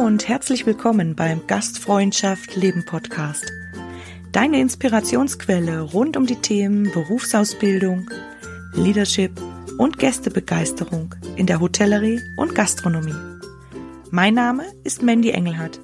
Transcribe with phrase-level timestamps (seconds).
[0.00, 3.52] und herzlich willkommen beim Gastfreundschaft Leben Podcast.
[4.32, 8.10] Deine Inspirationsquelle rund um die Themen Berufsausbildung,
[8.72, 9.30] Leadership
[9.76, 13.14] und Gästebegeisterung in der Hotellerie und Gastronomie.
[14.10, 15.78] Mein Name ist Mandy Engelhardt.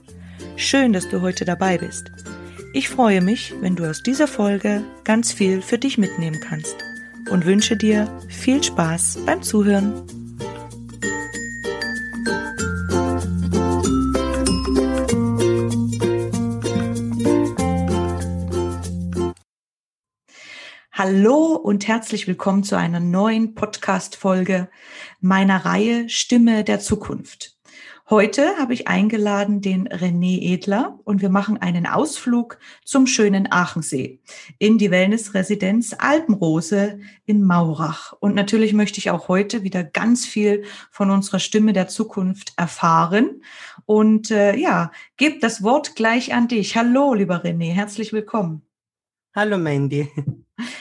[0.57, 2.11] Schön, dass du heute dabei bist.
[2.73, 6.77] Ich freue mich, wenn du aus dieser Folge ganz viel für dich mitnehmen kannst
[7.29, 10.26] und wünsche dir viel Spaß beim Zuhören.
[20.99, 24.71] Hallo und herzlich willkommen zu einer neuen Podcast-Folge
[25.21, 27.59] meiner Reihe Stimme der Zukunft.
[28.09, 34.21] Heute habe ich eingeladen den René Edler und wir machen einen Ausflug zum schönen Aachensee
[34.59, 38.15] in die Wellnessresidenz Alpenrose in Maurach.
[38.19, 43.43] Und natürlich möchte ich auch heute wieder ganz viel von unserer Stimme der Zukunft erfahren.
[43.85, 46.75] Und äh, ja, gebe das Wort gleich an dich.
[46.75, 48.63] Hallo, lieber René, herzlich willkommen.
[49.35, 50.09] Hallo Mandy.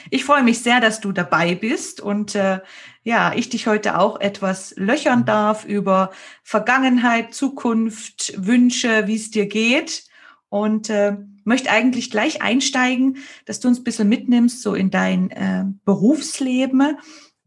[0.10, 2.60] Ich freue mich sehr, dass du dabei bist und äh,
[3.04, 6.12] ja, ich dich heute auch etwas löchern darf über
[6.44, 10.06] Vergangenheit, Zukunft, Wünsche, wie es dir geht
[10.50, 15.30] und äh, möchte eigentlich gleich einsteigen, dass du uns ein bisschen mitnimmst so in dein
[15.32, 16.98] äh, Berufsleben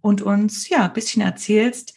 [0.00, 1.94] und uns ja ein bisschen erzählst,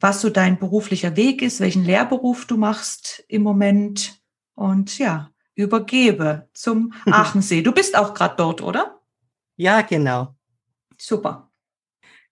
[0.00, 4.20] was so dein beruflicher Weg ist, welchen Lehrberuf du machst im Moment
[4.54, 7.62] und ja, übergebe zum Aachensee.
[7.62, 9.01] Du bist auch gerade dort, oder?
[9.62, 10.34] Ja, genau.
[10.98, 11.48] Super.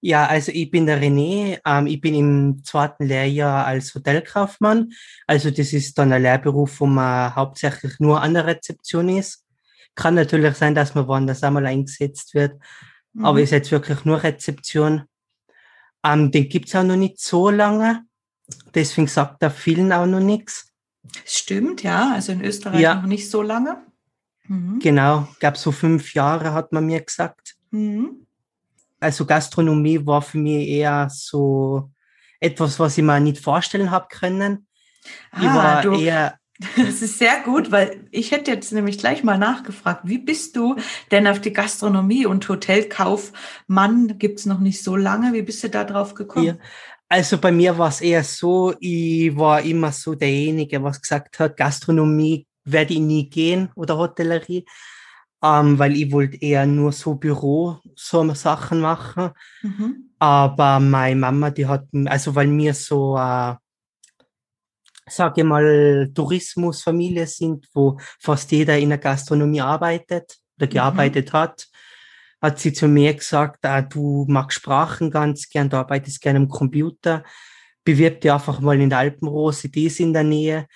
[0.00, 1.60] Ja, also ich bin der René.
[1.64, 4.90] Ähm, ich bin im zweiten Lehrjahr als Hotelkaufmann.
[5.28, 9.44] Also das ist dann ein Lehrberuf, wo man hauptsächlich nur an der Rezeption ist.
[9.94, 12.54] Kann natürlich sein, dass man woanders einmal eingesetzt wird,
[13.12, 13.24] mhm.
[13.24, 15.04] aber ist jetzt wirklich nur Rezeption.
[16.04, 18.06] Ähm, den gibt's auch noch nicht so lange.
[18.74, 20.72] Deswegen sagt da vielen auch noch nichts.
[21.24, 22.12] Stimmt, ja.
[22.12, 22.96] Also in Österreich ja.
[22.96, 23.86] noch nicht so lange.
[24.50, 24.80] Mhm.
[24.80, 27.54] Genau, gab so fünf Jahre, hat man mir gesagt.
[27.70, 28.26] Mhm.
[28.98, 31.88] Also Gastronomie war für mich eher so
[32.40, 34.66] etwas, was ich mir nicht vorstellen habe können.
[35.30, 36.34] Ah, ich war du, eher
[36.76, 40.76] das ist sehr gut, weil ich hätte jetzt nämlich gleich mal nachgefragt, wie bist du
[41.12, 45.70] denn auf die Gastronomie und Hotelkaufmann gibt es noch nicht so lange, wie bist du
[45.70, 46.46] da drauf gekommen?
[46.46, 46.54] Ja.
[47.08, 51.56] Also bei mir war es eher so, ich war immer so derjenige, was gesagt hat,
[51.56, 54.66] Gastronomie werde ich nie gehen oder Hotellerie,
[55.42, 59.30] ähm, weil ich wollte eher nur so Büro, so Sachen machen.
[59.62, 60.10] Mhm.
[60.18, 63.54] Aber meine Mama, die hat, also weil wir so, äh,
[65.08, 70.70] sage ich mal, Tourismusfamilie sind, wo fast jeder in der Gastronomie arbeitet oder mhm.
[70.70, 71.38] gearbeitet mhm.
[71.38, 71.68] hat,
[72.40, 76.48] hat sie zu mir gesagt, ah, du magst Sprachen ganz gern, du arbeitest gerne am
[76.48, 77.22] Computer,
[77.84, 80.66] bewirb dich einfach mal in der Alpenrose, die ist in der Nähe,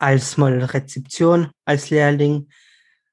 [0.00, 2.48] als mal Rezeption, als Lehrling.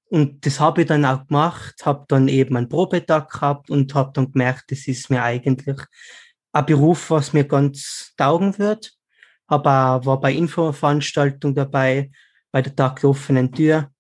[0.10, 4.12] Und das habe ich dann auch gemacht, habe dann eben einen Probetag gehabt und habe
[4.14, 5.80] dann gemerkt, das ist mir eigentlich
[6.54, 8.94] ein Beruf, was mir ganz taugen wird.
[9.48, 12.10] Aber war bei Infoveranstaltung dabei,
[12.52, 13.92] bei der Tag der offenen Tür.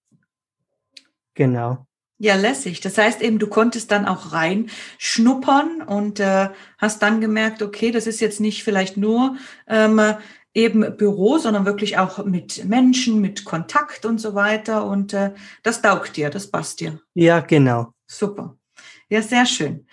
[1.33, 1.87] Genau.
[2.19, 2.81] Ja, lässig.
[2.81, 6.49] Das heißt eben, du konntest dann auch rein schnuppern und äh,
[6.79, 9.37] hast dann gemerkt, okay, das ist jetzt nicht vielleicht nur
[9.67, 10.01] ähm,
[10.57, 14.85] eben Büro, sondern wirklich auch mit Menschen, mit Kontakt und so weiter.
[14.85, 16.99] Und äh, das taugt dir, das passt dir.
[17.13, 17.93] Ja, genau.
[18.07, 18.57] Super.
[19.07, 19.85] Ja, sehr schön.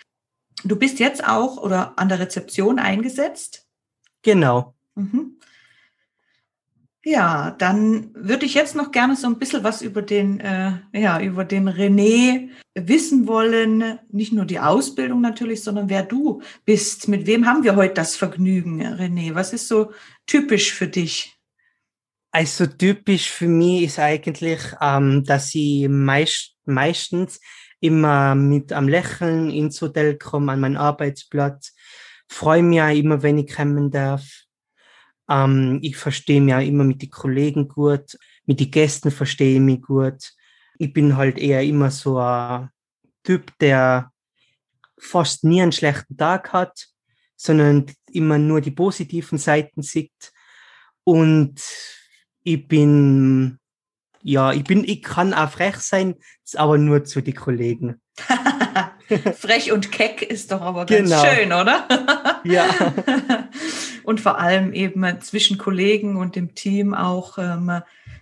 [0.63, 3.67] Du bist jetzt auch oder an der Rezeption eingesetzt?
[4.23, 4.73] Genau.
[4.95, 5.37] Mhm.
[7.07, 11.21] Ja, dann würde ich jetzt noch gerne so ein bisschen was über den, äh, ja,
[11.21, 13.99] über den René wissen wollen.
[14.11, 17.07] Nicht nur die Ausbildung natürlich, sondern wer du bist.
[17.07, 19.35] Mit wem haben wir heute das Vergnügen, René?
[19.35, 19.91] Was ist so
[20.25, 21.35] typisch für dich?
[22.31, 27.39] Also typisch für mich ist eigentlich, ähm, dass ich meist, meistens
[27.79, 31.73] immer mit am Lächeln ins Hotel komme, an meinen Arbeitsplatz.
[32.27, 34.45] Freue mich auch immer, wenn ich kommen darf
[35.29, 39.61] ähm, ich verstehe mich auch immer mit den Kollegen gut, mit den Gästen verstehe ich
[39.61, 40.31] mich gut.
[40.77, 42.69] Ich bin halt eher immer so ein
[43.23, 44.11] Typ, der
[44.97, 46.87] fast nie einen schlechten Tag hat,
[47.35, 47.85] sondern
[48.15, 50.33] immer nur die positiven Seiten sieht.
[51.03, 51.61] Und
[52.43, 53.59] ich bin,
[54.23, 56.15] ja, ich bin, ich kann auch frech sein,
[56.55, 58.01] aber nur zu den Kollegen.
[59.37, 61.23] Frech und keck ist doch aber ganz genau.
[61.23, 61.87] schön, oder?
[62.43, 62.65] ja.
[64.03, 67.81] Und vor allem eben zwischen Kollegen und dem Team auch ähm,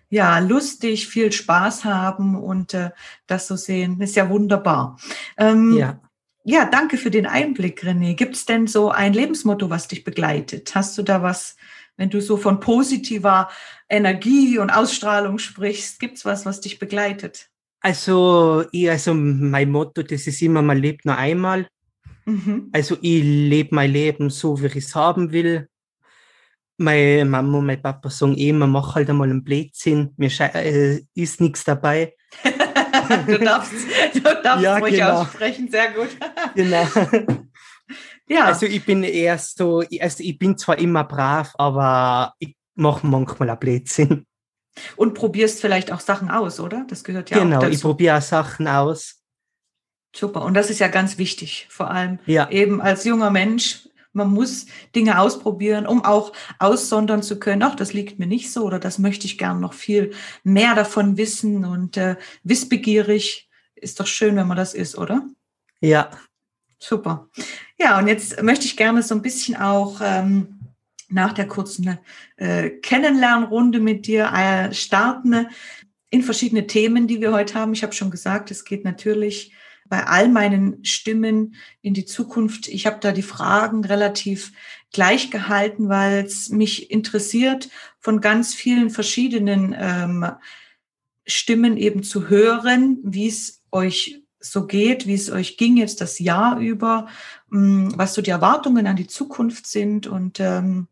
[0.10, 2.92] ja lustig, viel Spaß haben und äh,
[3.28, 4.98] das so sehen, ist ja wunderbar.
[5.38, 6.00] Ähm, ja.
[6.46, 8.16] Ja, danke für den Einblick, René.
[8.16, 10.76] Gibt es denn so ein Lebensmotto, was dich begleitet?
[10.76, 11.56] Hast du da was,
[11.96, 13.50] wenn du so von positiver
[13.88, 17.50] Energie und Ausstrahlung sprichst, gibt es was, was dich begleitet?
[17.80, 21.68] Also, ich, also mein Motto, das ist immer, man lebt nur einmal.
[22.26, 22.70] Mhm.
[22.72, 25.68] Also ich lebe mein Leben so, wie ich es haben will.
[26.78, 31.40] Meine Mama und mein Papa sagen immer, mach halt einmal einen Blödsinn, mir äh, ist
[31.40, 32.16] nichts dabei.
[33.28, 33.74] du darfst,
[34.14, 35.22] du darfst ja, ruhig genau.
[35.22, 36.10] aussprechen, sehr gut.
[36.56, 36.88] genau.
[38.30, 38.46] Ja.
[38.46, 43.50] Also ich bin eher so, also ich bin zwar immer brav, aber ich mache manchmal
[43.50, 44.26] ein Blödsinn.
[44.96, 46.86] Und probierst vielleicht auch Sachen aus, oder?
[46.88, 47.66] Das gehört ja genau, auch dazu.
[47.66, 49.22] Genau, ich probiere Sachen aus.
[50.16, 50.44] Super.
[50.44, 52.50] Und das ist ja ganz wichtig, vor allem ja.
[52.50, 53.90] eben als junger Mensch.
[54.14, 57.64] Man muss Dinge ausprobieren, um auch aussondern zu können.
[57.64, 60.14] Ach, das liegt mir nicht so oder das möchte ich gern noch viel
[60.44, 63.50] mehr davon wissen und äh, wissbegierig.
[63.76, 65.28] Ist doch schön, wenn man das ist, oder?
[65.82, 66.12] Ja.
[66.80, 67.30] Super.
[67.80, 70.60] Ja, und jetzt möchte ich gerne so ein bisschen auch ähm,
[71.10, 71.98] nach der kurzen
[72.38, 75.48] äh, Kennenlernrunde mit dir äh, starten
[76.10, 77.74] in verschiedene Themen, die wir heute haben.
[77.74, 79.54] Ich habe schon gesagt, es geht natürlich
[79.88, 82.68] bei all meinen Stimmen in die Zukunft.
[82.68, 84.52] Ich habe da die Fragen relativ
[84.92, 87.70] gleich gehalten, weil es mich interessiert,
[88.00, 90.26] von ganz vielen verschiedenen ähm,
[91.26, 96.20] Stimmen eben zu hören, wie es euch so geht, wie es euch ging jetzt das
[96.20, 97.08] Jahr über,
[97.50, 100.88] mm, was so die Erwartungen an die Zukunft sind und ähm,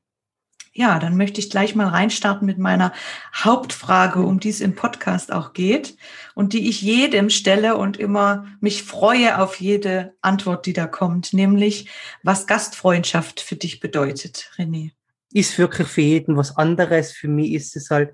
[0.73, 2.93] ja, dann möchte ich gleich mal reinstarten mit meiner
[3.35, 5.97] Hauptfrage, um die es im Podcast auch geht
[6.33, 11.33] und die ich jedem stelle und immer mich freue auf jede Antwort, die da kommt,
[11.33, 11.89] nämlich
[12.23, 14.91] was Gastfreundschaft für dich bedeutet, René.
[15.33, 17.11] Ist wirklich für jeden was anderes.
[17.11, 18.13] Für mich ist es halt,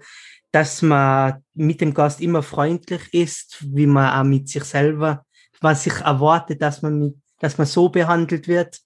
[0.51, 5.25] dass man mit dem Gast immer freundlich ist, wie man auch mit sich selber,
[5.59, 8.79] was sich erwartet, dass man mit, dass man so behandelt wird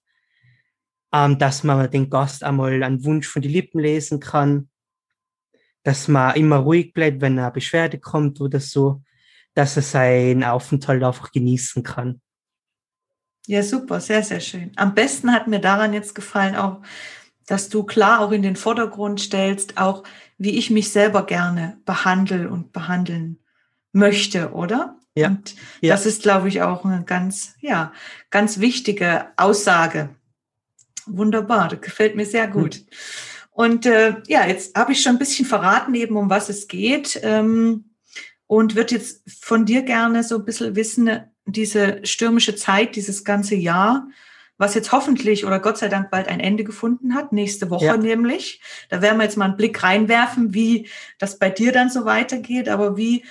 [1.12, 4.68] ähm, dass man den Gast einmal einen Wunsch von den Lippen lesen kann,
[5.82, 9.02] dass man immer ruhig bleibt, wenn eine Beschwerde kommt oder so,
[9.54, 12.20] dass er seinen Aufenthalt einfach genießen kann.
[13.46, 14.72] Ja, super, sehr, sehr schön.
[14.76, 16.80] Am besten hat mir daran jetzt gefallen auch,
[17.46, 20.04] dass du klar auch in den Vordergrund stellst, auch
[20.38, 23.40] wie ich mich selber gerne behandle und behandeln
[23.92, 24.96] möchte, oder?
[25.16, 25.28] Ja.
[25.28, 25.92] Und ja.
[25.92, 27.92] das ist, glaube ich, auch eine ganz, ja,
[28.30, 30.10] ganz wichtige Aussage
[31.06, 32.76] Wunderbar, das gefällt mir sehr gut.
[32.76, 32.84] Hm.
[33.50, 37.20] Und äh, ja, jetzt habe ich schon ein bisschen verraten, eben um was es geht.
[37.22, 37.84] Ähm,
[38.46, 43.54] und würde jetzt von dir gerne so ein bisschen wissen, diese stürmische Zeit, dieses ganze
[43.54, 44.08] Jahr,
[44.58, 47.96] was jetzt hoffentlich oder Gott sei Dank bald ein Ende gefunden hat, nächste Woche ja.
[47.96, 48.60] nämlich.
[48.90, 50.88] Da werden wir jetzt mal einen Blick reinwerfen, wie
[51.18, 52.68] das bei dir dann so weitergeht.
[52.68, 53.24] Aber wie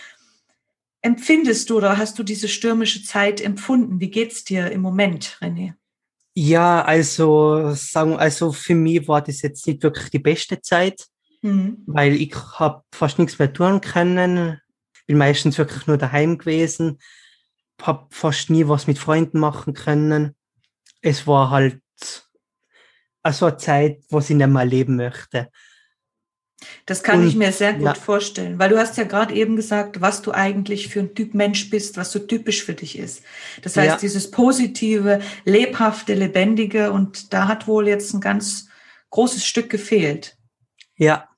[1.01, 3.99] empfindest du oder hast du diese stürmische Zeit empfunden?
[3.99, 5.73] Wie geht's dir im Moment, René?
[6.33, 11.07] Ja, also sagen, also für mich war das jetzt nicht wirklich die beste Zeit,
[11.41, 11.83] mhm.
[11.87, 14.61] weil ich habe fast nichts mehr tun können.
[15.07, 16.99] Bin meistens wirklich nur daheim gewesen,
[17.81, 20.35] habe fast nie was mit Freunden machen können.
[21.01, 21.81] Es war halt
[23.23, 25.49] also eine Zeit, was ich nicht mehr leben möchte.
[26.85, 27.93] Das kann und, ich mir sehr gut ja.
[27.93, 31.69] vorstellen, weil du hast ja gerade eben gesagt, was du eigentlich für ein Typ Mensch
[31.69, 33.23] bist, was so typisch für dich ist.
[33.61, 33.97] Das heißt, ja.
[33.97, 38.67] dieses positive, lebhafte, lebendige und da hat wohl jetzt ein ganz
[39.09, 40.37] großes Stück gefehlt.
[40.95, 41.29] Ja.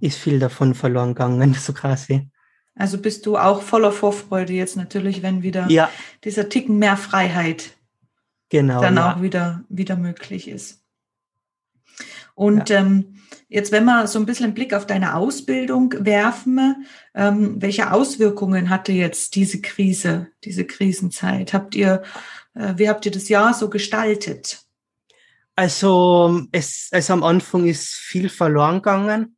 [0.00, 2.28] Ist viel davon verloren gegangen, so quasi.
[2.74, 5.90] Also bist du auch voller Vorfreude jetzt natürlich, wenn wieder ja.
[6.24, 7.76] dieser Ticken mehr Freiheit
[8.48, 10.79] genau, dann auch wieder, wieder möglich ist.
[12.40, 12.78] Und ja.
[12.78, 13.16] ähm,
[13.50, 18.70] jetzt, wenn wir so ein bisschen einen Blick auf deine Ausbildung werfen, ähm, welche Auswirkungen
[18.70, 21.52] hatte jetzt diese Krise, diese Krisenzeit?
[21.52, 22.02] Habt ihr,
[22.54, 24.62] äh, wie habt ihr das Jahr so gestaltet?
[25.54, 29.36] Also, es, also am Anfang ist viel verloren gegangen,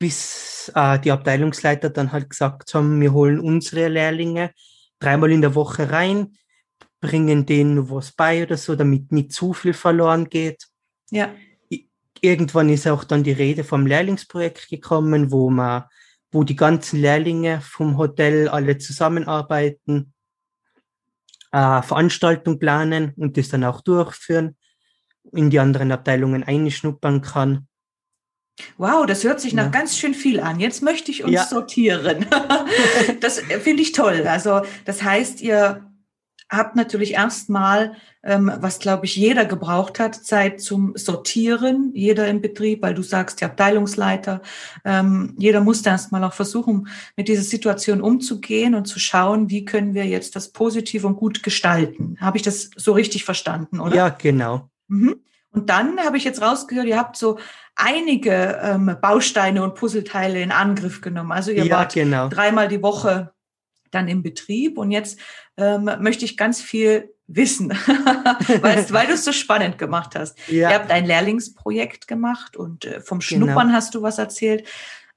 [0.00, 4.50] bis äh, die Abteilungsleiter dann halt gesagt haben, wir holen unsere Lehrlinge
[4.98, 6.36] dreimal in der Woche rein,
[7.00, 10.66] bringen denen was bei oder so, damit nicht zu viel verloren geht.
[11.12, 11.32] Ja
[12.22, 15.84] irgendwann ist auch dann die Rede vom Lehrlingsprojekt gekommen, wo man,
[16.30, 20.14] wo die ganzen Lehrlinge vom Hotel alle zusammenarbeiten,
[21.50, 24.56] äh, Veranstaltung planen und das dann auch durchführen,
[25.32, 27.68] in die anderen Abteilungen einschnuppern kann.
[28.76, 29.70] Wow, das hört sich nach ja.
[29.70, 30.60] ganz schön viel an.
[30.60, 31.44] Jetzt möchte ich uns ja.
[31.44, 32.26] sortieren.
[33.20, 34.26] das finde ich toll.
[34.26, 35.91] Also das heißt, ihr
[36.52, 42.40] habt natürlich erstmal, ähm, was glaube ich jeder gebraucht hat, Zeit zum Sortieren, jeder im
[42.40, 44.42] Betrieb, weil du sagst, der Abteilungsleiter,
[44.84, 49.94] ähm, jeder musste erstmal auch versuchen, mit dieser Situation umzugehen und zu schauen, wie können
[49.94, 52.16] wir jetzt das positiv und gut gestalten.
[52.20, 53.96] Habe ich das so richtig verstanden, oder?
[53.96, 54.68] Ja, genau.
[54.88, 55.16] Mhm.
[55.50, 57.38] Und dann habe ich jetzt rausgehört, ihr habt so
[57.74, 61.32] einige ähm, Bausteine und Puzzleteile in Angriff genommen.
[61.32, 62.28] Also ihr Ja, wart genau.
[62.28, 63.32] dreimal die Woche
[63.94, 65.18] dann im Betrieb und jetzt
[65.56, 67.70] ähm, möchte ich ganz viel wissen,
[68.60, 70.38] weil, du es so spannend gemacht hast.
[70.48, 73.46] Ihr Ja, habt ein Lehrlingsprojekt gemacht und äh, vom Genau.
[73.46, 74.66] Schnuppern hast du was erzählt.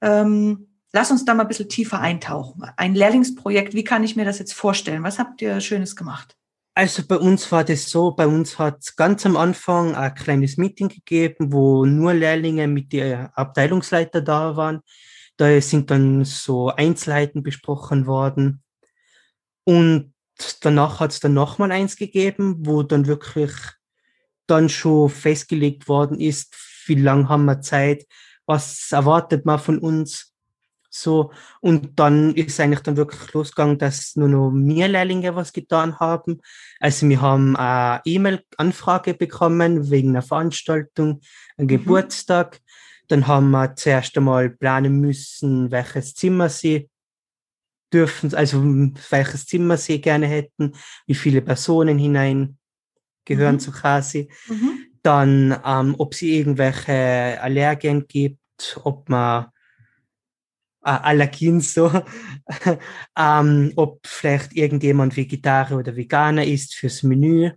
[0.00, 2.62] Ähm, lass uns da mal ein bisschen tiefer eintauchen.
[2.76, 5.02] Ein Lehrlingsprojekt, wie kann ich mir das jetzt vorstellen?
[5.02, 6.36] Was habt ihr Schönes gemacht?
[6.76, 10.58] also bei uns war das so, bei uns hat es ganz am Anfang ein kleines
[10.58, 14.80] Meeting gegeben, wo nur Lehrlinge mit der Abteilungsleiter da waren.
[15.38, 18.62] Da sind dann so Einzelheiten besprochen worden.
[19.66, 20.14] Und
[20.60, 23.50] danach hat es dann nochmal eins gegeben, wo dann wirklich
[24.46, 26.54] dann schon festgelegt worden ist,
[26.86, 28.06] wie lange haben wir Zeit,
[28.46, 30.32] was erwartet man von uns.
[30.88, 35.98] So, und dann ist eigentlich dann wirklich losgegangen, dass nur noch mehr Lehrlinge was getan
[35.98, 36.40] haben.
[36.78, 41.20] Also wir haben eine E-Mail-Anfrage bekommen wegen einer Veranstaltung,
[41.58, 42.60] einem Geburtstag.
[43.08, 46.88] Dann haben wir zuerst einmal planen müssen, welches Zimmer sie
[47.96, 48.62] dürfen, also
[49.10, 50.72] welches Zimmer sie gerne hätten,
[51.06, 52.58] wie viele Personen hinein
[53.24, 53.60] gehören Mhm.
[53.60, 54.30] zu quasi.
[54.48, 54.78] Mhm.
[55.02, 59.46] Dann, ähm, ob sie irgendwelche Allergien gibt, ob man
[60.84, 61.90] äh, Allergien so,
[63.18, 67.50] ähm, ob vielleicht irgendjemand Vegetarier oder Veganer ist fürs Menü.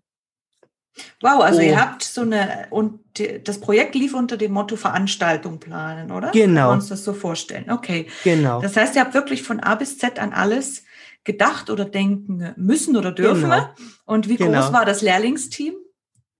[1.21, 1.63] Wow, also Oh.
[1.63, 2.99] ihr habt so eine, und
[3.43, 6.31] das Projekt lief unter dem Motto Veranstaltung planen, oder?
[6.31, 6.45] Genau.
[6.45, 7.69] Können wir uns das so vorstellen.
[7.71, 8.07] Okay.
[8.23, 8.61] Genau.
[8.61, 10.83] Das heißt, ihr habt wirklich von A bis Z an alles
[11.23, 13.43] gedacht oder denken müssen oder dürfen.
[13.49, 13.69] Genau.
[14.05, 14.73] Und wie groß Genau.
[14.73, 15.75] war das Lehrlingsteam?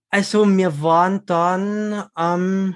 [0.10, 2.76] Also wir waren dann ähm,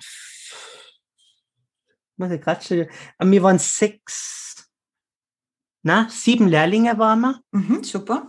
[2.18, 2.88] muss ich grad schon, äh,
[3.20, 4.70] wir waren sechs,
[5.82, 7.40] na, sieben Lehrlinge waren wir.
[7.52, 8.28] Mhm, super.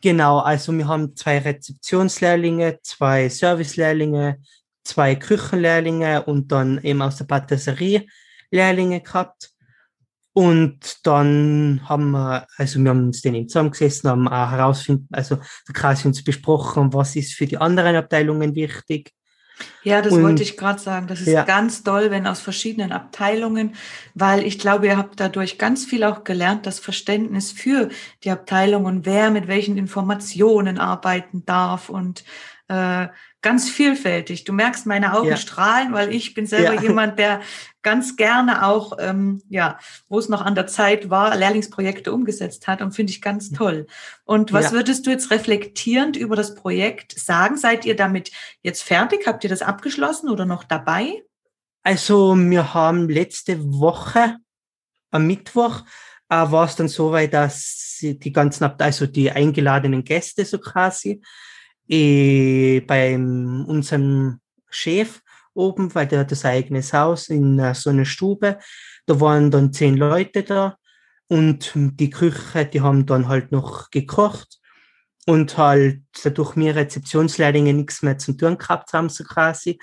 [0.00, 4.40] Genau, also wir haben zwei Rezeptionslehrlinge, zwei Servicelehrlinge,
[4.84, 8.06] zwei Küchenlehrlinge und dann eben aus der Patisserie
[8.50, 9.50] Lehrlinge gehabt.
[10.32, 15.38] Und dann haben wir, also wir haben uns den eben zusammengesessen, haben auch herausfinden, also
[15.74, 19.12] quasi uns besprochen, was ist für die anderen Abteilungen wichtig.
[19.82, 21.06] Ja, das Und- wollte ich gerade sagen.
[21.06, 21.44] Das ist Ja.
[21.44, 23.74] ganz toll, wenn aus verschiedenen Abteilungen,
[24.14, 27.88] weil ich glaube, ihr habt dadurch ganz viel auch gelernt, das Verständnis für
[28.24, 32.24] die Abteilung und wer mit welchen Informationen arbeiten darf und
[32.68, 33.08] äh,
[33.40, 34.44] ganz vielfältig.
[34.44, 35.36] Du merkst meine Augen Ja.
[35.36, 36.80] strahlen, weil ich bin selber Ja.
[36.82, 37.40] jemand, der
[37.82, 42.82] ganz gerne auch, ähm, ja, wo es noch an der Zeit war, Lehrlingsprojekte umgesetzt hat
[42.82, 43.86] und finde ich ganz toll.
[44.24, 44.72] Und was Ja.
[44.72, 47.56] würdest du jetzt reflektierend über das Projekt sagen?
[47.56, 48.32] Seid ihr damit
[48.62, 49.26] jetzt fertig?
[49.26, 51.22] Habt ihr das abgeschlossen oder noch dabei?
[51.82, 54.36] Also wir haben letzte Woche
[55.10, 55.84] am Mittwoch
[56.28, 61.22] äh, war es dann so weit, dass die ganzen, also die eingeladenen Gäste so quasi,
[61.88, 64.40] eh, bei unserem
[64.70, 65.20] Chef
[65.54, 68.58] oben, weil der hat das eigenes Haus in äh, so einer Stube,
[69.06, 70.76] da waren dann zehn Leute da
[71.26, 74.58] und die Küche, die haben dann halt noch gekocht
[75.26, 79.78] und halt dadurch mir Rezeptionslehrlinge nichts mehr zum tun gehabt haben, so quasi,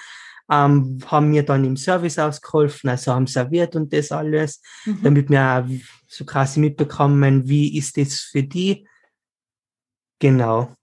[0.50, 5.00] ähm, haben mir dann im Service ausgeholfen, also haben serviert und das alles, Mhm.
[5.03, 5.69] damit wir auch
[6.07, 8.88] so quasi mitbekommen, wie ist das für die.
[10.19, 10.74] Genau.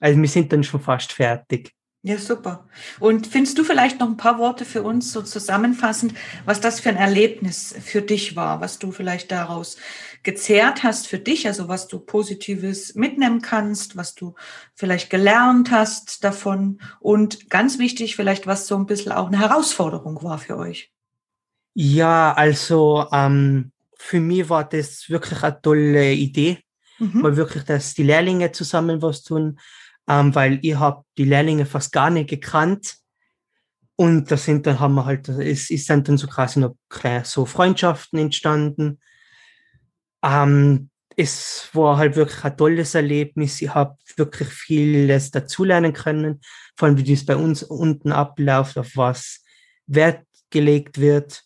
[0.00, 1.72] Also wir sind dann schon fast fertig.
[2.02, 2.66] Ja, super.
[2.98, 6.14] Und findest du vielleicht noch ein paar Worte für uns so zusammenfassend,
[6.46, 9.76] was das für ein Erlebnis für dich war, was du vielleicht daraus
[10.22, 14.34] gezehrt hast für dich, also was du Positives mitnehmen kannst, was du
[14.74, 20.22] vielleicht gelernt hast davon und ganz wichtig, vielleicht was so ein bisschen auch eine Herausforderung
[20.22, 20.90] war für euch.
[21.74, 26.58] Ja, also ähm, für mich war das wirklich eine tolle Idee,
[26.98, 27.22] Mhm.
[27.22, 29.58] mal wirklich, dass die Lehrlinge zusammen was tun,
[30.10, 32.96] ähm, weil ich habe die Lehrlinge fast gar nicht gekannt.
[33.94, 36.74] Und da sind dann haben wir halt, es ist dann, so quasi noch
[37.22, 38.98] so Freundschaften entstanden.
[40.24, 43.62] Ähm, es war halt wirklich ein tolles Erlebnis.
[43.62, 46.40] Ich habe wirklich vieles dazulernen können,
[46.76, 49.44] vor allem wie das bei uns unten abläuft, auf was
[49.86, 51.44] Wert gelegt wird.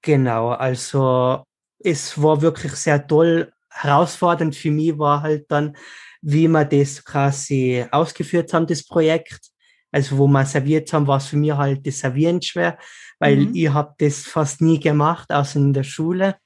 [0.00, 1.44] Genau, also
[1.80, 3.52] es war wirklich sehr toll.
[3.68, 5.76] Herausfordernd für mich war halt dann,
[6.22, 9.40] wie wir das quasi ausgeführt haben, das Projekt.
[9.90, 12.76] Also wo wir serviert haben, war es für mich halt das Servieren schwer,
[13.18, 13.54] weil Mhm.
[13.54, 16.36] ich habe das fast nie gemacht, außer in der Schule.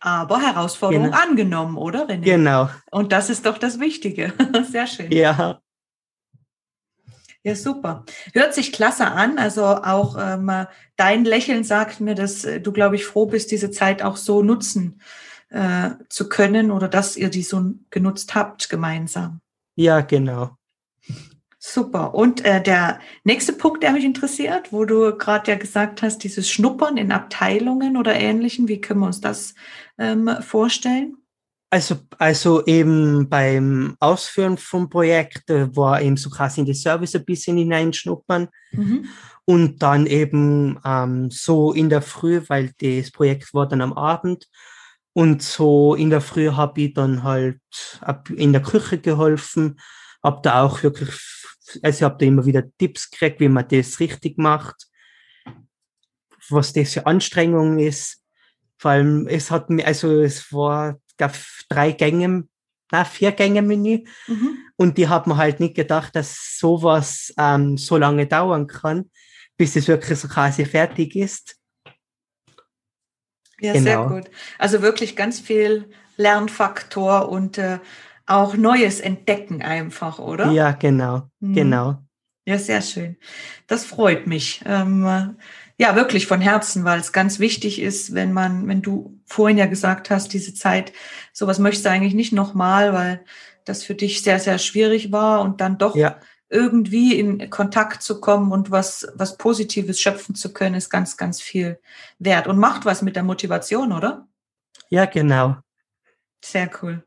[0.00, 1.16] Aber Herausforderung Genau.
[1.18, 2.20] angenommen, oder René?
[2.24, 4.34] Genau, Und das ist doch das Wichtige.
[4.70, 5.10] Sehr schön.
[5.10, 5.60] ja.
[7.44, 8.04] Ja, super.
[8.34, 9.36] Hört sich klasse an.
[9.38, 14.00] Also auch ähm, dein Lächeln sagt mir, dass du, glaube ich, froh bist, diese Zeit
[14.02, 15.00] auch so nutzen
[15.52, 19.40] äh, zu können oder dass ihr die so genutzt habt gemeinsam.
[19.76, 20.56] Ja, genau.
[21.58, 22.14] Super.
[22.14, 26.50] Und äh, der nächste Punkt, der mich interessiert, wo du gerade ja gesagt hast, dieses
[26.50, 29.54] Schnuppern in Abteilungen oder Ähnlichen, wie können wir uns das
[29.96, 31.18] ähm, vorstellen?
[31.70, 37.14] Also, also eben beim Ausführen vom Projekt äh, war eben so quasi in die Service
[37.14, 39.06] ein bisschen hineinschnuppern mhm.
[39.44, 44.48] und dann eben ähm, so in der Früh, weil das Projekt war dann am Abend
[45.12, 47.60] und so in der Früh habe ich dann halt
[48.34, 49.78] in der Küche geholfen,
[50.22, 51.10] habe da auch wirklich,
[51.82, 54.88] also ich habe da immer wieder Tipps gekriegt, wie man das richtig macht,
[56.48, 58.22] was das für Anstrengung ist.
[58.78, 61.36] Vor allem, es hat mir, also es war gab
[61.68, 62.48] drei Gänge,
[62.90, 64.04] na, vier Gänge Menü.
[64.26, 64.58] Mhm.
[64.76, 69.10] Und die haben halt nicht gedacht, dass sowas ähm, so lange dauern kann,
[69.56, 71.56] bis es wirklich so quasi fertig ist.
[73.62, 73.84] Ja, genau.
[73.84, 74.30] sehr gut.
[74.58, 77.78] Also wirklich ganz viel Lernfaktor und äh,
[78.26, 80.50] auch Neues entdecken einfach, oder?
[80.50, 81.54] Ja, genau, mhm.
[81.54, 81.98] genau.
[82.44, 83.16] Ja, sehr schön.
[83.68, 84.62] Das freut mich.
[84.66, 85.36] Ähm,
[85.78, 89.66] ja, wirklich von Herzen, weil es ganz wichtig ist, wenn man, wenn du vorhin ja
[89.66, 90.92] gesagt hast, diese Zeit,
[91.32, 93.24] sowas möchtest du eigentlich nicht nochmal, weil
[93.64, 96.18] das für dich sehr, sehr schwierig war und dann doch ja.
[96.52, 101.40] Irgendwie in Kontakt zu kommen und was, was Positives schöpfen zu können, ist ganz, ganz
[101.40, 101.80] viel
[102.18, 104.28] wert und macht was mit der Motivation, oder?
[104.90, 105.56] Ja, genau.
[106.44, 107.02] Sehr cool.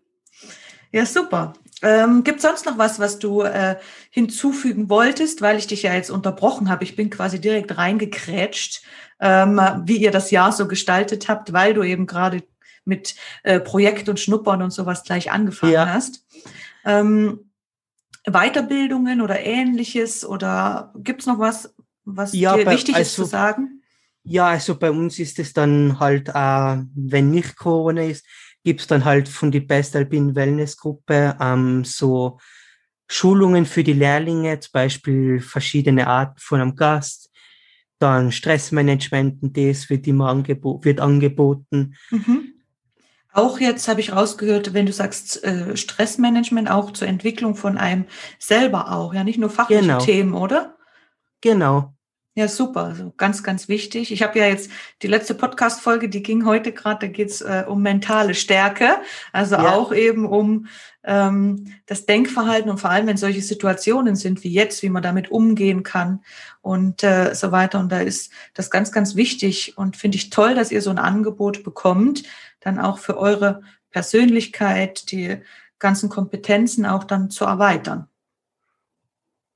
[0.92, 1.54] Ja, super.
[1.84, 3.76] Ähm, Gibt es sonst noch was, was du äh,
[4.10, 6.84] hinzufügen wolltest, weil ich dich ja jetzt unterbrochen habe?
[6.84, 8.82] Ich bin quasi direkt reingekrätscht,
[9.20, 12.44] ähm, wie ihr das Jahr so gestaltet habt, weil du eben gerade
[12.84, 15.88] mit äh, Projekt und Schnuppern und sowas gleich angefangen ja.
[15.88, 16.26] hast.
[16.86, 17.45] Ähm,
[18.28, 23.16] Weiterbildungen oder ähnliches oder gibt es noch was, was ja, dir bei, wichtig also, ist
[23.16, 23.82] zu sagen?
[24.24, 28.26] Ja, also bei uns ist es dann halt, äh, wenn nicht Corona ist,
[28.64, 32.40] gibt's dann halt von die Best Alpine Wellness Gruppe ähm, so
[33.08, 37.30] Schulungen für die Lehrlinge, zum Beispiel verschiedene Arten von einem Gast,
[38.00, 41.96] dann Stressmanagement das wird immer angebo wird angeboten.
[42.10, 42.45] Mhm.
[43.36, 48.06] Auch jetzt habe ich rausgehört, wenn du sagst äh, Stressmanagement, auch zur Entwicklung von einem
[48.40, 50.00] selber auch, ja, nicht nur fachliche genau.
[50.00, 50.78] Themen, oder?
[51.42, 51.95] Genau.
[52.38, 52.84] Ja, super.
[52.84, 54.12] Also ganz, ganz wichtig.
[54.12, 54.70] Ich habe ja jetzt
[55.02, 58.98] die letzte Podcast-Folge, die ging heute gerade, da geht's äh, um mentale Stärke.
[59.32, 59.74] Also ja.
[59.74, 60.68] auch eben um
[61.06, 65.32] ähm, das Denkverhalten und vor allem, wenn solche Situationen sind wie jetzt, wie man damit
[65.32, 66.26] umgehen kann
[66.60, 67.80] und äh, so weiter.
[67.80, 71.00] Und da ist das ganz, ganz wichtig und finde ich toll, dass ihr so ein
[71.00, 72.24] Angebot bekommt,
[72.60, 75.38] dann auch für eure Persönlichkeit, die
[75.80, 78.10] ganzen Kompetenzen auch dann zu erweitern.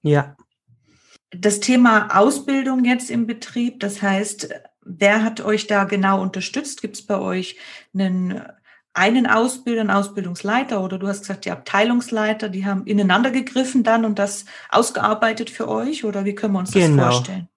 [0.02, 0.38] Ja,
[1.32, 4.50] das Thema Ausbildung jetzt im Betrieb, das heißt,
[4.84, 6.82] wer hat euch da genau unterstützt?
[6.82, 7.58] Gibt es bei euch
[7.94, 8.42] einen,
[8.94, 14.06] einen Ausbilder, einen Ausbildungsleiter oder du hast gesagt, die Abteilungsleiter, die haben ineinander gegriffen dann
[14.06, 17.04] und das ausgearbeitet für euch oder wie können wir uns genau.
[17.04, 17.50] das vorstellen?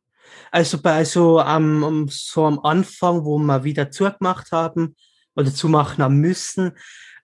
[0.50, 4.96] Also bei also um, so am Anfang, wo wir wieder zugemacht haben
[5.34, 6.72] oder zumachen haben müssen,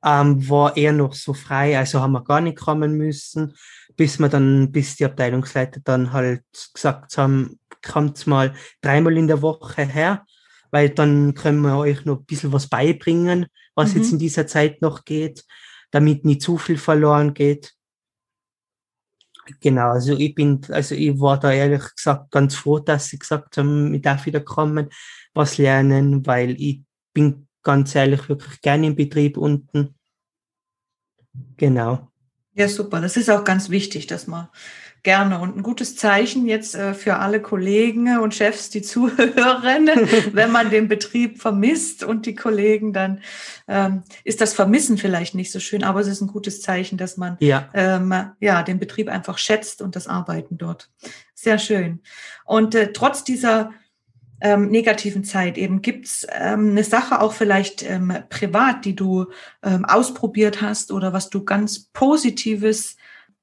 [0.02, 3.54] ähm, war er noch so frei, also haben wir gar nicht kommen müssen
[3.98, 9.42] bis wir dann, bis die Abteilungsleiter dann halt gesagt haben, kommt mal dreimal in der
[9.42, 10.24] Woche her,
[10.70, 14.00] weil dann können wir euch noch ein bisschen was beibringen, was mhm.
[14.00, 15.44] jetzt in dieser Zeit noch geht,
[15.90, 17.74] damit nicht zu viel verloren geht.
[19.60, 23.56] Genau, also ich bin, also ich war da ehrlich gesagt ganz froh, dass sie gesagt
[23.56, 24.90] haben, ich darf wieder kommen,
[25.34, 26.82] was lernen, weil ich
[27.12, 29.96] bin ganz ehrlich wirklich gerne im Betrieb unten.
[31.56, 32.12] Genau.
[32.58, 33.00] Ja, super.
[33.00, 34.48] Das ist auch ganz wichtig, dass man
[35.04, 39.86] gerne und ein gutes Zeichen jetzt äh, für alle Kollegen und Chefs, die zuhören,
[40.32, 43.20] wenn man den Betrieb vermisst und die Kollegen, dann
[43.68, 47.16] ähm, ist das Vermissen vielleicht nicht so schön, aber es ist ein gutes Zeichen, dass
[47.16, 47.68] man ja.
[47.74, 50.90] Ähm, ja den Betrieb einfach schätzt und das Arbeiten dort.
[51.34, 52.00] Sehr schön.
[52.44, 53.70] Und äh, trotz dieser
[54.40, 55.82] ähm, negativen Zeit eben?
[55.82, 59.26] Gibt es ähm, eine Sache auch vielleicht ähm, privat, die du
[59.62, 62.96] ähm, ausprobiert hast oder was du ganz Positives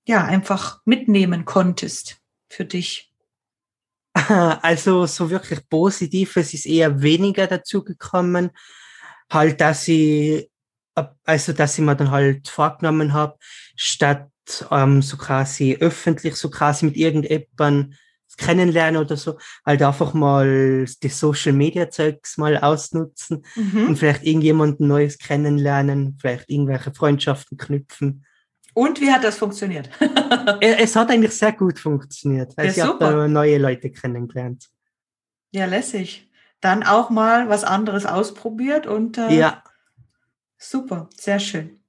[0.07, 2.17] ja einfach mitnehmen konntest
[2.49, 3.11] für dich?
[4.61, 8.51] Also so wirklich Positives ist eher weniger dazu gekommen.
[9.29, 10.49] Halt, dass ich,
[11.25, 13.37] also dass ich mir dann halt vorgenommen habe,
[13.75, 14.29] statt
[14.71, 17.95] ähm, so quasi öffentlich, so quasi mit irgendjemandem
[18.37, 23.87] kennenlernen oder so, halt einfach mal die Social Media Zeugs mal ausnutzen mhm.
[23.87, 28.25] und vielleicht irgendjemanden Neues kennenlernen, vielleicht irgendwelche Freundschaften knüpfen.
[28.73, 29.89] Und wie hat das funktioniert?
[30.61, 32.53] es hat eigentlich sehr gut funktioniert.
[32.57, 34.67] Also ja, ich habe neue Leute kennengelernt.
[35.51, 36.29] Ja, lässig.
[36.59, 39.63] Dann auch mal was anderes ausprobiert und äh, ja.
[40.57, 41.79] super, sehr schön.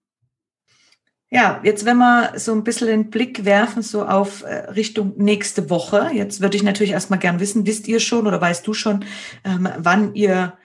[1.30, 5.70] Ja, jetzt wenn wir so ein bisschen den Blick werfen, so auf äh, Richtung nächste
[5.70, 6.10] Woche.
[6.12, 9.04] Jetzt würde ich natürlich erstmal gern wissen, wisst ihr schon oder weißt du schon,
[9.44, 10.56] ähm, wann ihr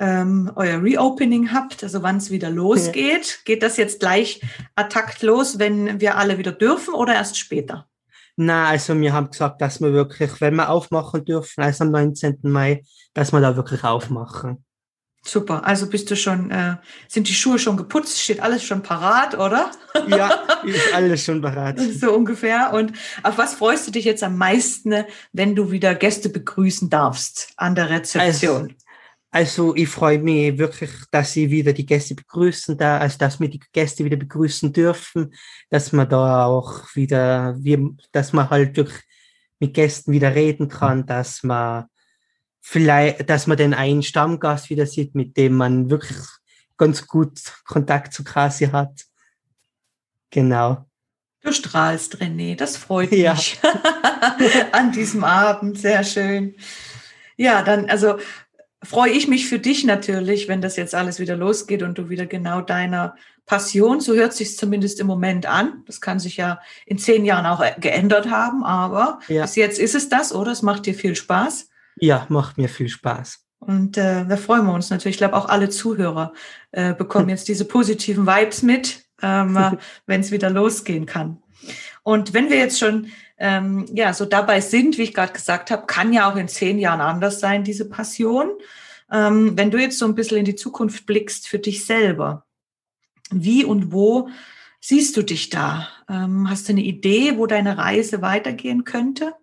[0.00, 3.42] ähm, euer Reopening habt, also wann es wieder losgeht?
[3.44, 4.40] Geht das jetzt gleich
[4.74, 7.86] attakt los, wenn wir alle wieder dürfen oder erst später?
[8.36, 12.38] Na, also wir haben gesagt, dass wir wirklich, wenn wir aufmachen dürfen, also am 19.
[12.42, 14.64] Mai, dass wir da wirklich aufmachen.
[15.22, 15.64] Super.
[15.66, 16.76] Also bist du schon, äh,
[17.08, 18.20] sind die Schuhe schon geputzt?
[18.20, 19.70] Steht alles schon parat, oder?
[20.06, 20.30] Ja,
[20.64, 21.78] ist alles schon parat.
[22.00, 22.72] so ungefähr.
[22.72, 27.52] Und auf was freust du dich jetzt am meisten, wenn du wieder Gäste begrüßen darfst
[27.56, 28.62] an der Rezeption?
[28.62, 28.74] Also,
[29.30, 33.50] also ich freue mich wirklich, dass sie wieder die Gäste begrüßen da, also dass wir
[33.50, 35.34] die Gäste wieder begrüßen dürfen,
[35.68, 39.02] dass man da auch wieder, wir, dass man halt wirklich
[39.58, 41.86] mit Gästen wieder reden kann, dass man
[42.60, 46.18] vielleicht, dass man den einen Stammgast wieder sieht, mit dem man wirklich
[46.76, 49.04] ganz gut Kontakt zu Kasi hat.
[50.30, 50.86] Genau.
[51.42, 53.32] Du strahlst, René, das freut ja.
[53.32, 53.58] mich.
[54.72, 56.54] An diesem Abend, sehr schön.
[57.36, 58.18] Ja, dann, also
[58.82, 62.26] freue ich mich für dich natürlich, wenn das jetzt alles wieder losgeht und du wieder
[62.26, 63.16] genau deiner
[63.46, 65.82] Passion, so hört sich zumindest im Moment an.
[65.86, 69.42] Das kann sich ja in zehn Jahren auch geändert haben, aber ja.
[69.42, 70.52] bis jetzt ist es das, oder?
[70.52, 71.70] Es macht dir viel Spaß.
[72.00, 73.44] Ja, macht mir viel Spaß.
[73.60, 75.16] Und äh, da freuen wir uns natürlich.
[75.16, 76.32] Ich glaube, auch alle Zuhörer
[76.72, 79.72] äh, bekommen jetzt diese positiven Vibes mit, ähm, äh,
[80.06, 81.42] wenn es wieder losgehen kann.
[82.02, 85.86] Und wenn wir jetzt schon ähm, ja so dabei sind, wie ich gerade gesagt habe,
[85.86, 88.50] kann ja auch in zehn Jahren anders sein, diese Passion.
[89.10, 92.46] Ähm, wenn du jetzt so ein bisschen in die Zukunft blickst für dich selber,
[93.30, 94.28] wie und wo
[94.80, 95.88] siehst du dich da?
[96.08, 99.34] Ähm, hast du eine Idee, wo deine Reise weitergehen könnte?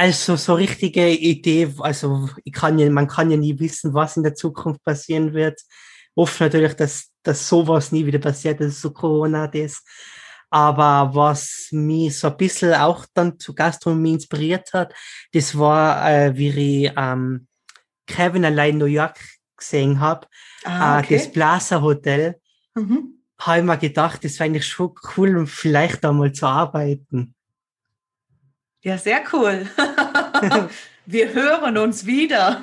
[0.00, 4.22] Also so richtige Idee, also ich kann ja, man kann ja nie wissen, was in
[4.22, 5.60] der Zukunft passieren wird.
[6.16, 9.84] Hoffe natürlich, dass, dass sowas nie wieder passiert, dass so Corona das.
[10.48, 14.94] Aber was mich so ein bisschen auch dann zu Gastronomie inspiriert hat,
[15.34, 17.46] das war, äh, wie ich ähm,
[18.06, 19.20] Kevin allein New York
[19.54, 20.26] gesehen habe,
[20.64, 21.14] ah, äh, okay.
[21.14, 22.40] äh, das Plaza Hotel.
[22.74, 23.20] Mhm.
[23.38, 27.34] Habe ich mir gedacht, das wäre eigentlich schon cool, um vielleicht da mal zu arbeiten.
[28.82, 29.66] Ja, sehr cool.
[31.06, 32.60] Wir hören uns wieder.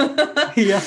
[0.55, 0.81] ja.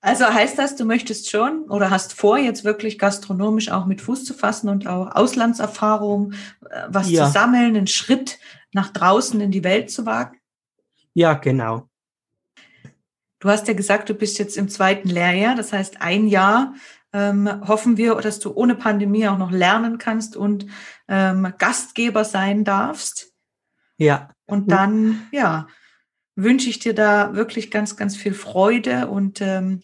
[0.00, 4.24] Also heißt das, du möchtest schon oder hast vor, jetzt wirklich gastronomisch auch mit Fuß
[4.24, 6.32] zu fassen und auch Auslandserfahrung,
[6.70, 7.26] äh, was ja.
[7.26, 8.38] zu sammeln, einen Schritt
[8.72, 10.38] nach draußen in die Welt zu wagen?
[11.14, 11.88] Ja, genau.
[13.40, 16.74] Du hast ja gesagt, du bist jetzt im zweiten Lehrjahr, das heißt ein Jahr
[17.12, 20.66] ähm, hoffen wir, dass du ohne Pandemie auch noch lernen kannst und
[21.08, 23.27] ähm, Gastgeber sein darfst.
[23.98, 24.30] Ja.
[24.46, 25.66] Und dann, ja,
[26.36, 29.82] wünsche ich dir da wirklich ganz, ganz viel Freude und ähm,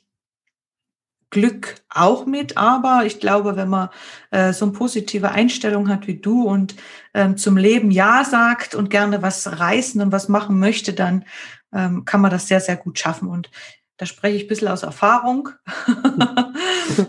[1.31, 2.57] Glück auch mit.
[2.57, 3.89] Aber ich glaube, wenn man
[4.31, 6.77] äh, so eine positive Einstellung hat wie du und
[7.13, 11.25] ähm, zum Leben Ja sagt und gerne was reißen und was machen möchte, dann
[11.73, 13.29] ähm, kann man das sehr, sehr gut schaffen.
[13.29, 13.51] Und
[13.97, 15.51] da spreche ich ein bisschen aus Erfahrung.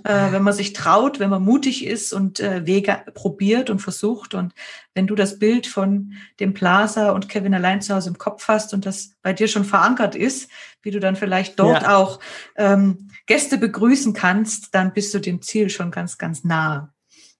[0.03, 4.33] äh, wenn man sich traut, wenn man mutig ist und äh, Wege probiert und versucht.
[4.33, 4.53] Und
[4.93, 8.73] wenn du das Bild von dem Plaza und Kevin allein zu Hause im Kopf hast
[8.73, 10.49] und das bei dir schon verankert ist,
[10.81, 11.97] wie du dann vielleicht dort ja.
[11.97, 12.19] auch
[12.55, 16.93] ähm, Gäste begrüßen kannst, dann bist du dem Ziel schon ganz, ganz nah.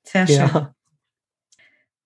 [0.04, 0.36] Sehr schön.
[0.38, 0.75] Ja.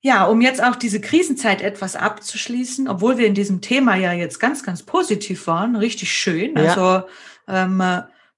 [0.01, 4.39] Ja, um jetzt auch diese Krisenzeit etwas abzuschließen, obwohl wir in diesem Thema ja jetzt
[4.39, 6.55] ganz, ganz positiv waren, richtig schön.
[6.55, 6.63] Ja.
[6.63, 7.07] Also
[7.47, 7.83] ähm,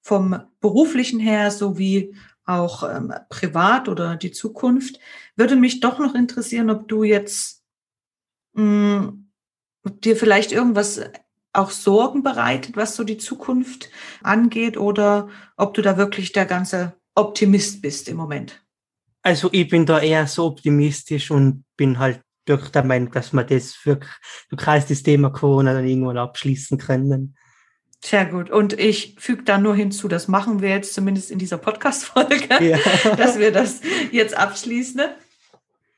[0.02, 5.00] vom beruflichen her sowie auch ähm, privat oder die Zukunft,
[5.36, 7.64] würde mich doch noch interessieren, ob du jetzt
[8.54, 9.14] mh,
[9.84, 11.02] ob dir vielleicht irgendwas
[11.54, 13.90] auch Sorgen bereitet, was so die Zukunft
[14.24, 18.61] angeht, oder ob du da wirklich der ganze Optimist bist im Moment.
[19.24, 23.44] Also ich bin da eher so optimistisch und bin halt durch der Meinung, dass wir
[23.44, 24.12] das wirklich,
[24.50, 27.36] du kannst das Thema Corona dann irgendwann abschließen können.
[28.04, 28.50] Sehr gut.
[28.50, 32.80] Und ich füge da nur hinzu, das machen wir jetzt zumindest in dieser Podcast-Folge, ja.
[33.18, 33.82] dass wir das
[34.12, 35.02] jetzt abschließen.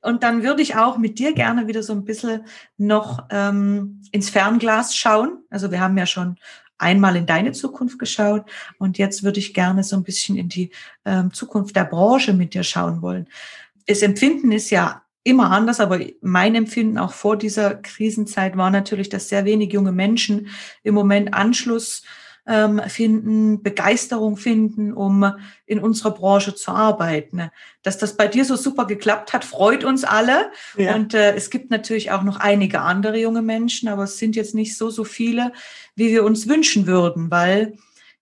[0.01, 2.45] Und dann würde ich auch mit dir gerne wieder so ein bisschen
[2.77, 5.45] noch ähm, ins Fernglas schauen.
[5.49, 6.35] Also wir haben ja schon
[6.83, 8.45] einmal in deine Zukunft geschaut
[8.77, 10.69] und jetzt würde ich gerne so ein bisschen in die
[11.05, 13.27] ähm, Zukunft der Branche mit dir schauen wollen.
[13.87, 19.09] Das Empfinden ist ja immer anders, aber mein Empfinden auch vor dieser Krisenzeit war natürlich,
[19.09, 20.49] dass sehr wenig junge Menschen
[20.83, 22.03] im Moment Anschluss
[22.45, 25.33] ähm, finden, Begeisterung finden, um
[25.65, 27.49] in unserer Branche zu arbeiten.
[27.83, 30.51] Dass das bei dir so super geklappt hat, freut uns alle.
[30.77, 30.95] Ja.
[30.95, 34.55] Und äh, es gibt natürlich auch noch einige andere junge Menschen, aber es sind jetzt
[34.55, 35.53] nicht so, so viele,
[35.95, 37.77] wie wir uns wünschen würden, weil,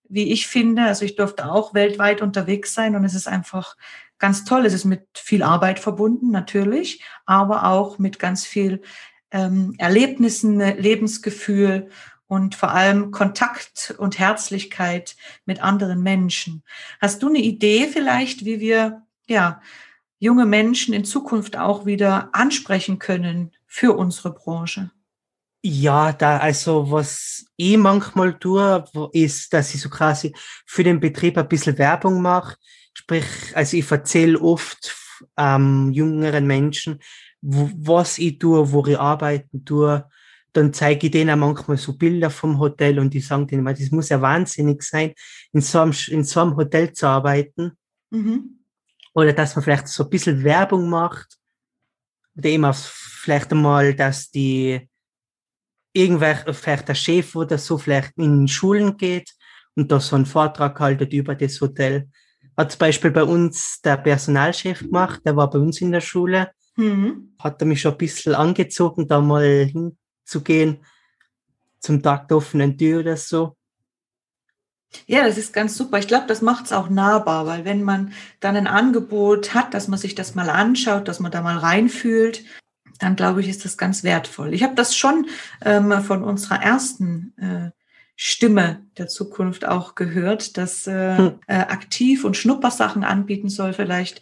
[0.08, 3.76] wie ich finde, also ich durfte auch weltweit unterwegs sein und es ist einfach
[4.20, 4.66] ganz toll.
[4.66, 8.82] Es ist mit viel Arbeit verbunden, natürlich, aber auch mit ganz viel
[9.32, 11.90] ähm, Erlebnissen, Lebensgefühl
[12.32, 16.64] und vor allem Kontakt und Herzlichkeit mit anderen Menschen.
[17.02, 19.62] Hast du eine Idee vielleicht, wie wir ja
[20.18, 24.92] junge Menschen in Zukunft auch wieder ansprechen können für unsere Branche?
[25.62, 30.34] Ja, da, also was ich manchmal tue, ist, dass ich so quasi
[30.66, 32.56] für den Betrieb ein bisschen Werbung mache.
[32.94, 34.96] Sprich, also ich erzähle oft
[35.36, 37.02] ähm, jüngeren Menschen,
[37.42, 40.10] wo, was ich tue, wo ich arbeiten tue.
[40.54, 44.10] Dann zeige ich denen manchmal so Bilder vom Hotel und die sagen denen, das muss
[44.10, 45.14] ja wahnsinnig sein,
[45.54, 47.72] in so einem, in so einem Hotel zu arbeiten.
[48.10, 48.60] Mhm.
[49.14, 51.38] Oder dass man vielleicht so ein bisschen Werbung macht.
[52.36, 54.90] Oder eben auch vielleicht einmal, dass die
[55.94, 59.34] irgendwer, vielleicht der Chef oder so, vielleicht in Schulen geht
[59.76, 62.10] und da so einen Vortrag haltet über das Hotel.
[62.58, 66.52] Hat zum Beispiel bei uns der Personalchef gemacht, der war bei uns in der Schule.
[66.76, 67.34] Mhm.
[67.40, 69.72] Hat er mich schon ein bisschen angezogen, da mal
[70.32, 70.80] hinzugehen
[71.80, 73.56] zum Tag der offenen Tür oder so.
[75.08, 76.00] Ja, das ist ganz super.
[76.00, 79.88] Ich glaube, das macht es auch nahbar, weil wenn man dann ein Angebot hat, dass
[79.88, 82.44] man sich das mal anschaut, dass man da mal reinfühlt,
[83.00, 84.54] dann glaube ich, ist das ganz wertvoll.
[84.54, 85.28] Ich habe das schon
[85.64, 87.72] ähm, von unserer ersten äh,
[88.18, 91.40] Stimme der Zukunft auch gehört, dass äh, hm.
[91.48, 94.22] äh, aktiv und Schnuppersachen anbieten soll, vielleicht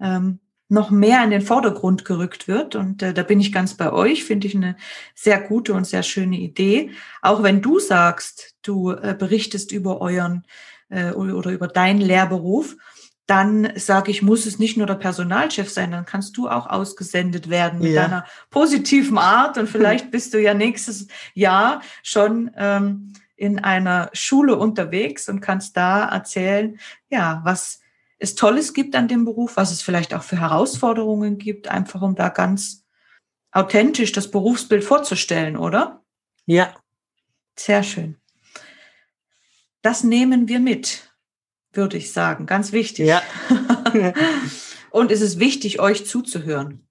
[0.00, 0.38] ähm,
[0.70, 2.76] noch mehr in den Vordergrund gerückt wird.
[2.76, 4.76] Und äh, da bin ich ganz bei euch, finde ich eine
[5.14, 6.92] sehr gute und sehr schöne Idee.
[7.22, 10.44] Auch wenn du sagst, du äh, berichtest über euren
[10.88, 12.76] äh, oder über deinen Lehrberuf,
[13.26, 17.48] dann sage ich, muss es nicht nur der Personalchef sein, dann kannst du auch ausgesendet
[17.48, 18.02] werden mit ja.
[18.02, 24.56] deiner positiven Art und vielleicht bist du ja nächstes Jahr schon ähm, in einer Schule
[24.56, 26.78] unterwegs und kannst da erzählen,
[27.08, 27.80] ja, was
[28.20, 32.14] es Tolles gibt an dem Beruf, was es vielleicht auch für Herausforderungen gibt, einfach um
[32.14, 32.84] da ganz
[33.50, 36.04] authentisch das Berufsbild vorzustellen, oder?
[36.46, 36.74] Ja.
[37.56, 38.16] Sehr schön.
[39.82, 41.10] Das nehmen wir mit
[41.72, 42.46] würde ich sagen.
[42.46, 43.06] Ganz wichtig.
[43.06, 43.22] Ja.
[44.90, 46.86] und es ist wichtig, euch zuzuhören.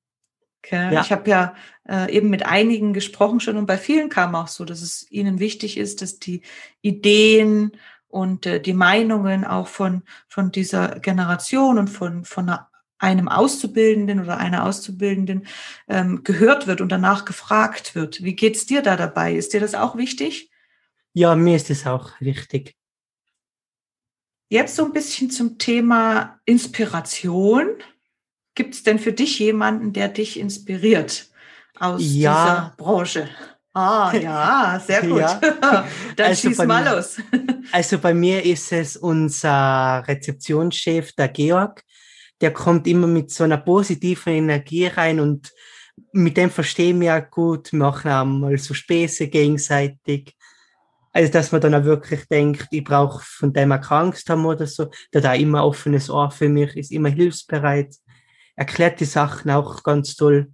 [0.63, 0.93] Okay?
[0.93, 1.01] Ja.
[1.01, 1.55] Ich habe ja
[1.87, 5.39] äh, eben mit einigen gesprochen schon und bei vielen kam auch so, dass es ihnen
[5.39, 6.41] wichtig ist, dass die
[6.81, 7.77] Ideen
[8.09, 14.19] und äh, die Meinungen auch von, von dieser Generation und von, von einer, einem Auszubildenden
[14.19, 15.47] oder einer Auszubildenden
[15.87, 18.23] ähm, gehört wird und danach gefragt wird.
[18.23, 19.33] Wie geht's dir da dabei?
[19.33, 20.51] Ist dir das auch wichtig?
[21.13, 22.75] Ja, mir ist es auch wichtig.
[24.49, 27.67] Jetzt so ein bisschen zum Thema Inspiration.
[28.55, 31.29] Gibt es denn für dich jemanden, der dich inspiriert
[31.79, 32.73] aus ja.
[32.73, 33.29] dieser Branche?
[33.73, 35.19] Ah, ja, sehr gut.
[35.19, 35.39] Ja.
[36.15, 37.17] Dann also schieß mal mir, los.
[37.71, 41.83] Also bei mir ist es unser Rezeptionschef, der Georg.
[42.41, 45.51] Der kommt immer mit so einer positiven Energie rein und
[46.13, 50.35] mit dem verstehen wir ja gut, machen auch mal so Späße gegenseitig.
[51.11, 54.65] Also, dass man dann auch wirklich denkt, ich brauche von dem auch Angst haben oder
[54.65, 54.89] so.
[55.13, 57.93] Der da immer offenes Ohr für mich, ist immer hilfsbereit,
[58.55, 60.51] erklärt die Sachen auch ganz toll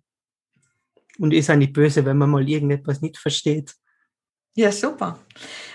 [1.20, 3.76] und ist auch nicht böse, wenn man mal irgendetwas nicht versteht.
[4.58, 5.20] Ja, super.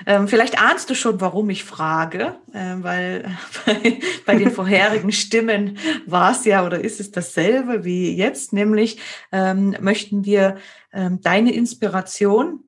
[0.07, 5.77] Ähm, vielleicht ahnst du schon, warum ich frage, äh, weil bei, bei den vorherigen Stimmen
[6.07, 8.99] war es ja oder ist es dasselbe wie jetzt, nämlich
[9.33, 10.57] ähm, möchten wir
[10.95, 12.65] ähm, deine Inspiration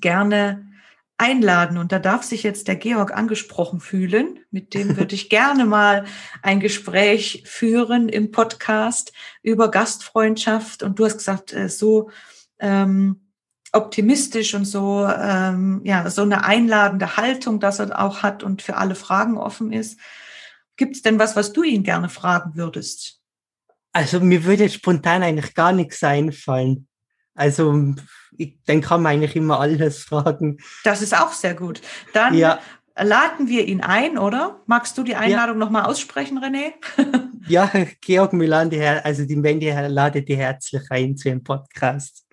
[0.00, 0.67] gerne
[1.18, 1.76] einladen.
[1.76, 4.38] Und da darf sich jetzt der Georg angesprochen fühlen.
[4.50, 6.04] Mit dem würde ich gerne mal
[6.42, 10.82] ein Gespräch führen im Podcast über Gastfreundschaft.
[10.82, 12.10] Und du hast gesagt, äh, so
[12.60, 13.28] ähm,
[13.72, 18.76] optimistisch und so, ähm, ja, so eine einladende Haltung, dass er auch hat und für
[18.76, 19.98] alle Fragen offen ist.
[20.76, 23.20] Gibt es denn was, was du ihn gerne fragen würdest?
[23.92, 26.86] Also mir würde spontan eigentlich gar nichts einfallen.
[27.38, 27.94] Also
[28.36, 30.58] ich, dann kann man eigentlich immer alles fragen.
[30.84, 31.80] Das ist auch sehr gut.
[32.12, 32.58] Dann ja.
[33.00, 34.60] laden wir ihn ein, oder?
[34.66, 35.64] Magst du die Einladung ja.
[35.64, 36.72] nochmal aussprechen, René?
[37.48, 37.70] ja,
[38.00, 42.26] Georg Milan, die, also die Wendy ladet die herzlich ein zu ihrem Podcast.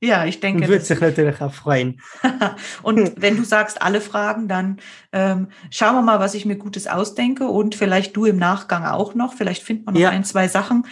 [0.00, 0.68] Ja, ich denke.
[0.68, 2.00] Würde sich natürlich auch freuen.
[2.82, 4.78] und wenn du sagst, alle Fragen, dann
[5.12, 9.14] ähm, schauen wir mal, was ich mir Gutes ausdenke und vielleicht du im Nachgang auch
[9.14, 9.34] noch.
[9.34, 10.10] Vielleicht findet man noch ja.
[10.10, 10.86] ein, zwei Sachen,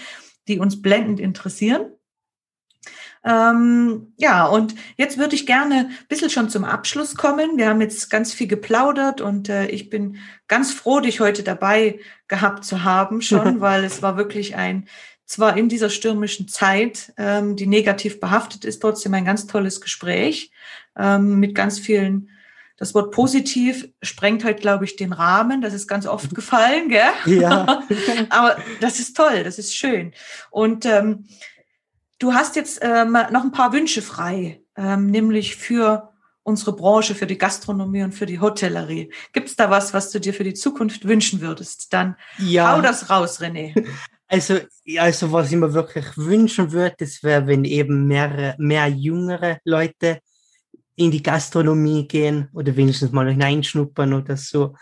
[0.48, 1.86] die uns blendend interessieren.
[3.24, 7.56] Ähm, ja, und jetzt würde ich gerne ein bisschen schon zum Abschluss kommen.
[7.56, 11.98] Wir haben jetzt ganz viel geplaudert und äh, ich bin ganz froh, dich heute dabei
[12.28, 14.86] gehabt zu haben schon, weil es war wirklich ein,
[15.24, 20.50] zwar in dieser stürmischen Zeit, ähm, die negativ behaftet ist, trotzdem ein ganz tolles Gespräch
[20.98, 22.28] ähm, mit ganz vielen
[22.76, 25.62] Das Wort positiv sprengt heute, glaube ich, den Rahmen.
[25.62, 27.40] Das ist ganz oft gefallen, gell?
[27.40, 27.82] Ja.
[28.28, 30.12] Aber das ist toll, das ist schön.
[30.50, 31.24] Und ähm,
[32.18, 36.10] du hast jetzt ähm, noch ein paar Wünsche frei, ähm, nämlich für
[36.42, 39.12] unsere Branche, für die Gastronomie und für die Hotellerie.
[39.32, 41.92] Gibt es da was, was du dir für die Zukunft wünschen würdest?
[41.92, 42.76] Dann ja.
[42.76, 43.74] hau das raus, René.
[44.26, 44.58] Also,
[44.96, 50.18] also was ich mir wirklich wünschen würde, das wäre, wenn eben mehr, mehr jüngere Leute
[50.96, 54.74] in die Gastronomie gehen oder wenigstens mal hineinschnuppern oder so,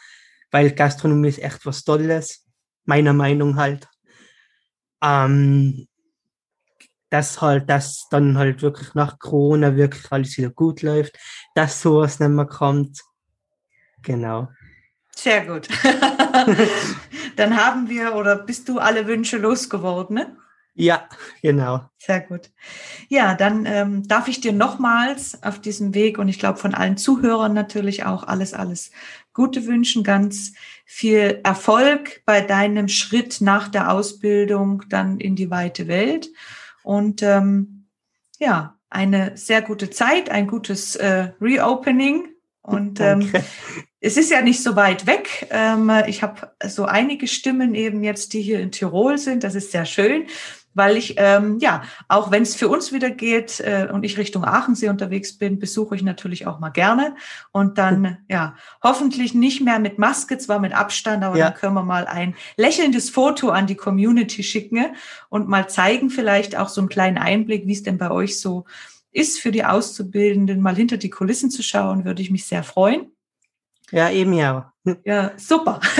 [0.52, 2.46] weil Gastronomie ist echt was Tolles,
[2.84, 3.88] meiner Meinung halt.
[5.02, 5.88] Ähm,
[7.12, 11.18] dass halt, dass dann halt wirklich nach Corona wirklich alles wieder gut läuft,
[11.54, 13.02] dass sowas nicht mehr kommt.
[14.02, 14.48] Genau.
[15.14, 15.68] Sehr gut.
[17.36, 20.36] dann haben wir oder bist du alle Wünsche losgeworden, ne?
[20.74, 21.06] Ja,
[21.42, 21.82] genau.
[21.98, 22.50] Sehr gut.
[23.10, 26.96] Ja, dann ähm, darf ich dir nochmals auf diesem Weg und ich glaube von allen
[26.96, 28.90] Zuhörern natürlich auch alles, alles
[29.34, 30.54] Gute wünschen, ganz
[30.86, 36.30] viel Erfolg bei deinem Schritt nach der Ausbildung dann in die weite Welt
[36.82, 37.88] und ähm,
[38.38, 42.28] ja, eine sehr gute Zeit, ein gutes äh, Reopening
[42.62, 43.32] und ähm,
[44.00, 45.48] es ist ja nicht so weit weg.
[45.50, 49.44] Ähm, ich habe so einige Stimmen eben jetzt, die hier in Tirol sind.
[49.44, 50.26] Das ist sehr schön
[50.74, 54.44] weil ich, ähm, ja, auch wenn es für uns wieder geht äh, und ich Richtung
[54.44, 57.14] Aachensee unterwegs bin, besuche ich natürlich auch mal gerne.
[57.50, 61.50] Und dann, ja, hoffentlich nicht mehr mit Maske, zwar mit Abstand, aber ja.
[61.50, 64.94] dann können wir mal ein lächelndes Foto an die Community schicken
[65.28, 68.64] und mal zeigen, vielleicht auch so einen kleinen Einblick, wie es denn bei euch so
[69.12, 73.12] ist, für die Auszubildenden mal hinter die Kulissen zu schauen, würde ich mich sehr freuen.
[73.90, 74.72] Ja, eben ja.
[75.04, 75.80] Ja, super.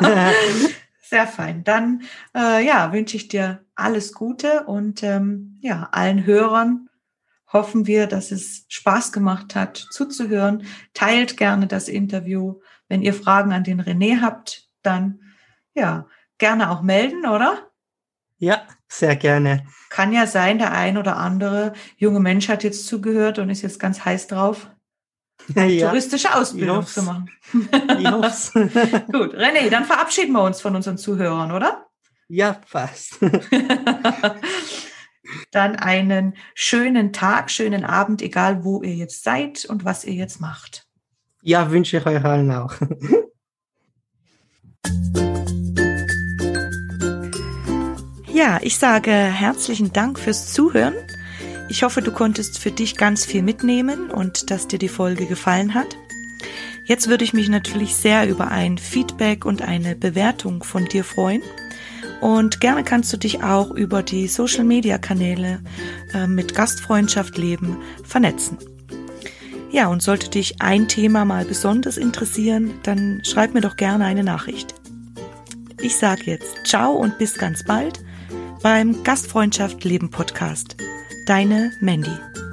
[1.08, 1.64] Sehr fein.
[1.64, 2.02] Dann
[2.36, 6.88] äh, ja, wünsche ich dir alles Gute und ähm, ja, allen Hörern
[7.52, 10.64] hoffen wir, dass es Spaß gemacht hat, zuzuhören.
[10.94, 12.60] Teilt gerne das Interview.
[12.88, 15.20] Wenn ihr Fragen an den René habt, dann
[15.74, 16.06] ja,
[16.38, 17.70] gerne auch melden, oder?
[18.38, 19.66] Ja, sehr gerne.
[19.90, 23.80] Kann ja sein, der ein oder andere junge Mensch hat jetzt zugehört und ist jetzt
[23.80, 24.70] ganz heiß drauf,
[25.54, 27.30] ja, touristische Ausbildung zu machen.
[27.52, 31.87] Gut, René, dann verabschieden wir uns von unseren Zuhörern, oder?
[32.28, 33.18] Ja, fast.
[35.50, 40.40] dann einen schönen Tag, schönen Abend, egal wo ihr jetzt seid und was ihr jetzt
[40.40, 40.86] macht.
[41.42, 42.74] Ja, wünsche ich euch allen auch.
[48.30, 50.94] Ja, ich sage herzlichen Dank fürs Zuhören.
[51.68, 55.74] Ich hoffe, du konntest für dich ganz viel mitnehmen und dass dir die Folge gefallen
[55.74, 55.96] hat.
[56.84, 61.42] Jetzt würde ich mich natürlich sehr über ein Feedback und eine Bewertung von dir freuen.
[62.20, 65.60] Und gerne kannst du dich auch über die Social Media Kanäle
[66.12, 68.58] äh, mit Gastfreundschaft leben vernetzen.
[69.70, 74.24] Ja, und sollte dich ein Thema mal besonders interessieren, dann schreib mir doch gerne eine
[74.24, 74.74] Nachricht.
[75.80, 78.00] Ich sage jetzt ciao und bis ganz bald
[78.62, 80.76] beim Gastfreundschaft Leben Podcast.
[81.26, 82.47] Deine Mandy.